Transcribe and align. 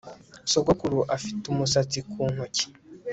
sogokuru 0.51 0.99
afite 1.15 1.43
umusatsi 1.53 1.99
ku 2.09 2.21
ntoki 2.31 2.65